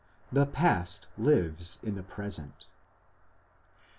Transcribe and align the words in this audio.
The 0.31 0.47
past 0.47 1.07
lives 1.15 1.77
in 1.83 1.93
the 1.93 2.01
present. 2.01 2.67